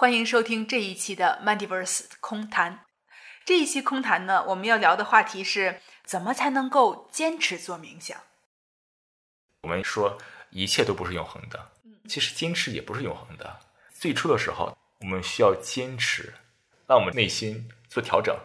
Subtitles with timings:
[0.00, 2.84] 欢迎收听这一期的 Mandiverse 空谈。
[3.44, 8.16] 这一期空谈呢，我们要聊的话题是怎么才能够坚持做冥想。
[9.62, 10.16] 我们说
[10.50, 11.72] 一切都不是永恒的，
[12.08, 13.58] 其实坚持也不是永恒的。
[13.92, 16.32] 最初的时候，我们需要坚持，
[16.86, 18.38] 让我们内心做调整，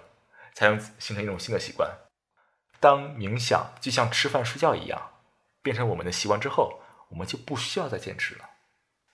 [0.56, 1.88] 才能形成一种新的习惯。
[2.80, 5.22] 当冥想就像吃饭睡觉一样，
[5.62, 8.50] 变成我们的习惯之后，我们就不需要再坚持了。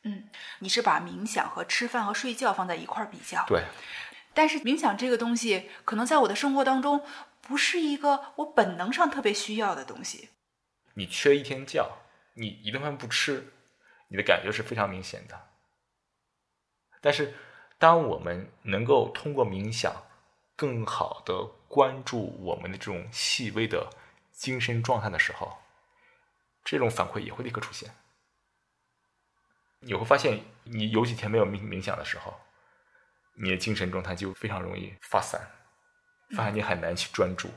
[0.04, 0.30] 嗯，
[0.60, 3.46] 你是把冥想和吃饭和睡觉放在一块儿比较。
[3.48, 3.64] 对。
[4.34, 7.04] 但是冥想这个东西，可能在我的生活当中，
[7.42, 10.30] 不是一个我本能上特别需要的东西。
[10.94, 11.90] 你缺一天觉，
[12.36, 13.52] 你一顿饭不吃，
[14.08, 15.50] 你的感觉是非常明显的。
[17.02, 17.34] 但是，
[17.78, 19.94] 当我们能够通过冥想，
[20.56, 23.90] 更好的关注我们的这种细微的
[24.32, 25.58] 精神状态的时候，
[26.64, 27.90] 这种反馈也会立刻出现。
[29.80, 32.40] 你会发现，你有几天没有冥冥想的时候。
[33.42, 35.40] 你的精神状态就非常容易发散，
[36.36, 37.50] 发现你很难去专注，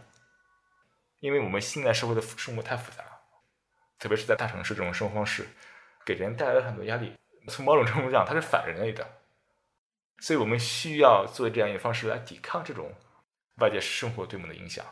[1.19, 3.11] 因为我们现在社会的生活太复杂了，
[3.99, 5.45] 特别是在大城市这种生活方式，
[6.07, 7.13] 给人带来了很多压力。
[7.49, 9.05] 从某种程度上，它是反人类的，
[10.21, 12.95] 所以我们需要做这样一个方式来抵抗这种
[13.57, 14.87] 外界生活对我们的影响。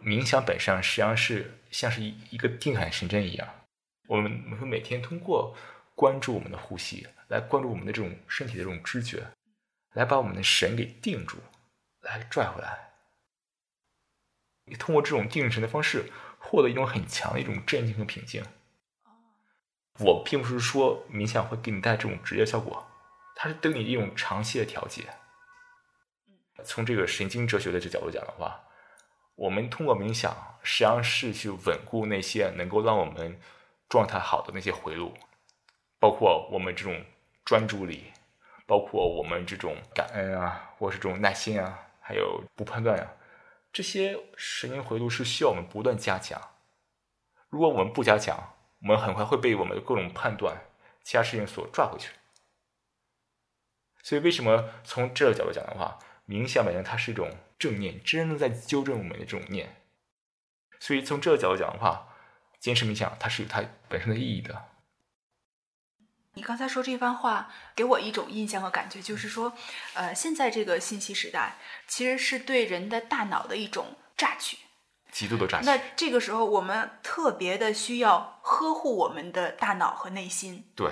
[0.00, 3.65] 冥想本身实际上是像是一一个定海神针一样，
[4.06, 5.56] 我们会每天通过
[5.94, 7.06] 关注我们的呼吸。
[7.28, 9.26] 来关注我们的这种身体的这种知觉，
[9.94, 11.38] 来把我们的神给定住，
[12.02, 12.90] 来拽回来。
[14.66, 16.04] 你通过这种定神的方式，
[16.38, 18.44] 获得一种很强的一种镇静和平静。
[19.98, 22.86] 我并不是说冥想会给你带这种直接效果，
[23.34, 25.02] 它是对你一种长期的调节。
[26.62, 28.60] 从这个神经哲学的这角度讲的话，
[29.34, 33.40] 我们通过冥想，实际上是去稳固那些能够让我们
[33.88, 35.14] 状态好的那些回路，
[35.98, 37.04] 包括我们这种。
[37.46, 38.12] 专注力，
[38.66, 43.14] 包括我们这种感恩啊，或是这种耐心啊，还有不判断啊，
[43.72, 46.42] 这些神经回路是需要我们不断加强。
[47.48, 50.60] 如果我们不加强，我们很快会被我们的各种判断、
[51.04, 52.10] 其他事情所抓回去。
[54.02, 57.30] 所以，为什么从这个角度讲的话，冥想本身它是一种
[57.60, 59.76] 正念，真的在纠正我们的这种念。
[60.80, 62.08] 所以，从这个角度讲的话，
[62.66, 64.64] 坚持冥想它是有它本身的意义的。
[66.34, 69.52] 你刚才说这番话，给我一种印象和感觉，就是说，
[69.94, 74.58] 呃，现在这个信息时代，其实是对人的大脑的一种榨取，
[75.12, 75.66] 极度的榨取。
[75.66, 80.68] 那这个时候，我们特别的需要呵护我们的大脑和内心。
[80.74, 80.90] 对，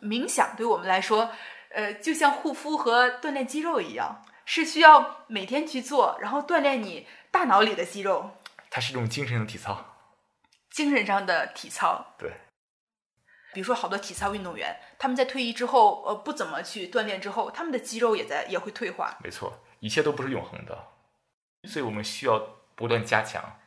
[0.00, 1.32] 冥想对我们来说，
[1.70, 8.38] 呃，就像护肤和锻炼肌肉一样，是需要每天去做，然后锻炼你大脑里的肌肉。
[8.70, 9.91] 它是一种精神的体操，
[10.72, 12.14] 精神上的体操。
[12.18, 12.32] 对。
[13.54, 19.18] 比如说，好多体操运动员，他们在退役之后，呃，不怎么去锻炼之后，他们的肌肉也在也会退化。
[19.22, 20.88] 没错，一切都不是永恒的，
[21.68, 22.38] 所以我们需要
[22.74, 23.58] 不断加强，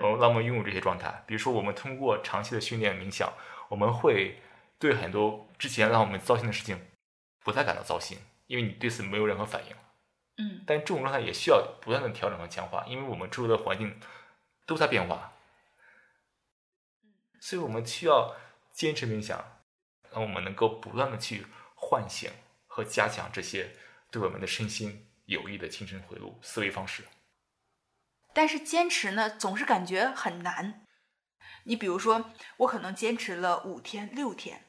[0.00, 1.22] 呃，让我们拥有这些状态。
[1.28, 3.32] 比如说，我们通过长期的训练冥想，
[3.68, 4.42] 我们会
[4.80, 6.88] 对很多之前让我们糟心的事情
[7.44, 8.18] 不再感到糟心，
[8.48, 9.76] 因为你对此没有任何反应。
[10.38, 10.64] 嗯。
[10.66, 13.96] 但这种状态也需要不断的调整和强化，因为我们周围的环境
[14.66, 15.32] 都在变化。
[17.40, 18.36] 所以我们需要。
[18.72, 19.44] 坚持冥想，
[20.12, 22.30] 让我们能够不断的去唤醒
[22.66, 23.76] 和加强这些
[24.10, 27.04] 对我们的身心有益的精神回路思维方式。
[28.32, 30.86] 但是坚持呢，总是感觉很难。
[31.64, 34.66] 你比如说，我可能坚持了五天、六天，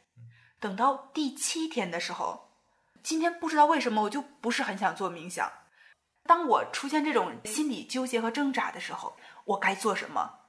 [0.60, 2.50] 等到第七天的时候，
[3.04, 5.50] 今天不知道为什么我就不是很想做冥想。
[6.24, 9.16] 当我出现这种心理纠结和挣扎的时候，
[9.46, 10.40] 我该做什么？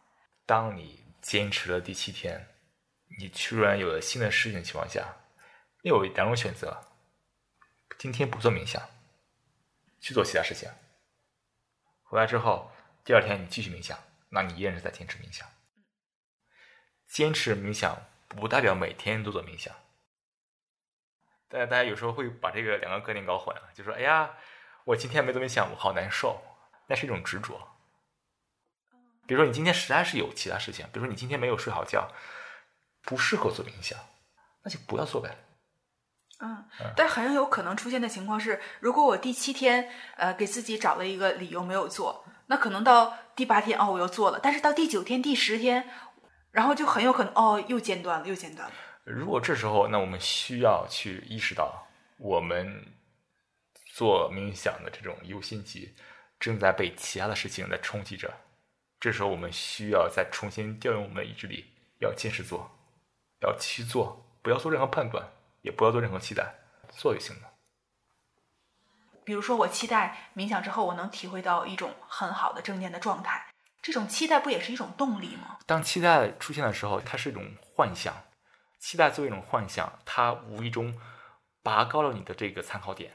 [0.47, 2.49] 当你坚持了第七天。
[3.19, 5.17] 你突然有了新的事情的情况下，
[5.83, 6.93] 你有两种选择：
[7.97, 8.83] 今天不做冥想，
[10.01, 10.69] 去做其他事情。
[12.03, 12.71] 回来之后，
[13.05, 13.99] 第二天你继续冥想，
[14.31, 15.49] 那你依然是在坚持冥想。
[17.07, 19.75] 坚持冥想不代表每天都做冥想。
[21.49, 24.35] 大家大家有时候会把这个两个概念搞混了，就说：“哎呀，
[24.85, 26.43] 我今天没做冥想，我好难受。”
[26.89, 27.72] 那是一种执着。
[29.33, 32.07] 比如说，你今天实在是有其他事情，比如说你今天没有睡好觉。
[33.05, 33.99] 不适合做冥想，
[34.63, 35.37] 那就不要做呗。
[36.39, 36.65] 嗯，
[36.95, 45.91] 但很有可能出现的情况是，如果我第七天呃给自己找了一个理由没有做，那可能到第八天哦我又做了，但是到第九天、第十天，
[46.53, 48.75] 然后就很有可能哦又间断了，又间断了。
[49.03, 51.89] 如果这时候，那我们需要去意识到，
[52.19, 52.87] 我们
[53.97, 55.97] 做冥想的这种优先级
[56.39, 58.33] 正在被其他的事情在冲击着，
[59.03, 61.67] 这时候我们需要再重新调用我们的意志力，
[61.99, 62.71] 要坚持做。
[63.41, 65.29] 要去做，不要做任何判断，
[65.63, 66.55] 也不要做任何期待，
[66.89, 67.51] 做就行了。
[69.25, 73.45] 比如说，我期待冥想之后，我能体会到一种很好的正念的状态，
[73.83, 75.59] 这种期待不也是一种动力吗？
[75.67, 78.15] 当期待出现的时候，它是一种幻象。
[78.79, 80.97] 期待作为一种幻象，它无意中
[81.61, 83.13] 拔高了你的这个参考点，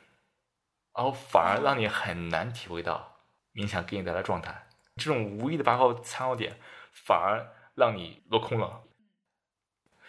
[0.94, 3.20] 然后反而让你很难体会到
[3.54, 4.67] 冥想给你带来状态。
[4.98, 6.60] 这种无意的拔高参考点，
[7.06, 8.84] 反而让你落空了。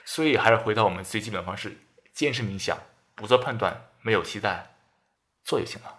[0.04, 1.76] 所以还是回到我们最基本的方式：
[2.12, 2.78] 坚持冥想，
[3.14, 4.74] 不做判断，没有期待，
[5.44, 5.96] 做就行了。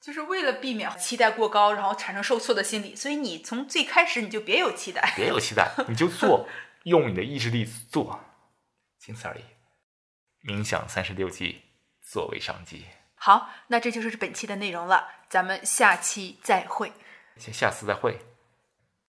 [0.00, 6.48] 就是为了避免期待过高，然后产生受挫的心理，所以你从最开始你就别有期待，别有期待，你就做，
[6.84, 8.20] 用你的意志力做。
[8.98, 9.42] 仅此而已。
[10.46, 11.62] 冥想三十六计，
[12.00, 12.86] 作为商机。
[13.16, 16.92] 好，那这就是本期的内容了，咱们下期再会。
[17.38, 18.18] 下下次再会。